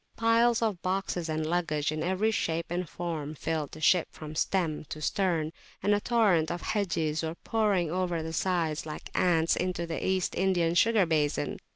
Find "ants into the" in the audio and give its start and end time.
9.13-10.03